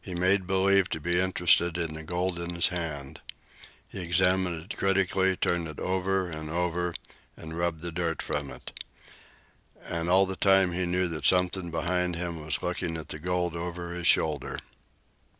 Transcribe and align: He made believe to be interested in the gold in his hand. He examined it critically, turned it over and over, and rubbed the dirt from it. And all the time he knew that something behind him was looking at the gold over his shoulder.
He 0.00 0.14
made 0.14 0.46
believe 0.46 0.88
to 0.90 1.00
be 1.00 1.18
interested 1.18 1.76
in 1.76 1.94
the 1.94 2.04
gold 2.04 2.38
in 2.38 2.54
his 2.54 2.68
hand. 2.68 3.20
He 3.88 3.98
examined 3.98 4.70
it 4.70 4.76
critically, 4.78 5.36
turned 5.36 5.66
it 5.66 5.80
over 5.80 6.28
and 6.28 6.48
over, 6.48 6.94
and 7.36 7.58
rubbed 7.58 7.80
the 7.80 7.90
dirt 7.90 8.22
from 8.22 8.52
it. 8.52 8.70
And 9.84 10.08
all 10.08 10.26
the 10.26 10.36
time 10.36 10.70
he 10.70 10.86
knew 10.86 11.08
that 11.08 11.26
something 11.26 11.72
behind 11.72 12.14
him 12.14 12.38
was 12.40 12.62
looking 12.62 12.96
at 12.96 13.08
the 13.08 13.18
gold 13.18 13.56
over 13.56 13.90
his 13.92 14.06
shoulder. 14.06 14.58